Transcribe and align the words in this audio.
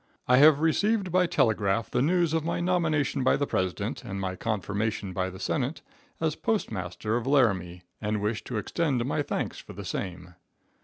I 0.27 0.37
have 0.37 0.61
received 0.61 1.11
by 1.11 1.27
telegraph 1.27 1.91
the 1.91 2.01
news 2.01 2.33
of 2.33 2.43
my 2.43 2.59
nomination 2.59 3.23
by 3.23 3.37
the 3.37 3.45
President 3.45 4.03
and 4.03 4.19
my 4.19 4.35
confirmation 4.35 5.13
by 5.13 5.29
the 5.29 5.37
Senate, 5.37 5.83
as 6.19 6.35
postmaster 6.35 7.19
at 7.19 7.27
Laramie, 7.27 7.83
and 8.01 8.19
wish, 8.19 8.43
to 8.45 8.57
extend 8.57 9.05
my 9.05 9.21
thanks 9.21 9.59
for 9.59 9.73
the 9.73 9.85
same. 9.85 10.33